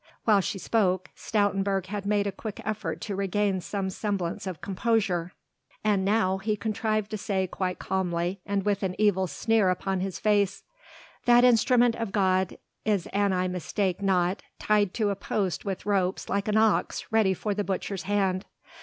While 0.23 0.41
she 0.41 0.57
spoke 0.57 1.09
Stoutenburg 1.15 1.85
had 1.85 2.07
made 2.07 2.25
a 2.25 2.31
quick 2.31 2.59
effort 2.65 3.01
to 3.01 3.15
regain 3.15 3.61
some 3.61 3.91
semblance 3.91 4.47
of 4.47 4.59
composure, 4.59 5.31
and 5.83 6.03
now 6.03 6.39
he 6.39 6.55
contrived 6.55 7.11
to 7.11 7.19
say 7.19 7.45
quite 7.45 7.77
calmly 7.77 8.39
and 8.43 8.65
with 8.65 8.81
an 8.81 8.95
evil 8.97 9.27
sneer 9.27 9.69
upon 9.69 9.99
his 9.99 10.17
face: 10.17 10.63
"That 11.25 11.43
instrument 11.43 11.93
of 11.95 12.11
God 12.11 12.57
is 12.83 13.05
an 13.13 13.31
I 13.31 13.47
mistake 13.47 14.01
not 14.01 14.41
tied 14.57 14.95
to 14.95 15.11
a 15.11 15.15
post 15.15 15.65
with 15.65 15.85
ropes 15.85 16.27
like 16.27 16.47
an 16.47 16.57
ox 16.57 17.11
ready 17.11 17.35
for 17.35 17.53
the 17.53 17.63
butcher's 17.63 18.01
hand. 18.09 18.45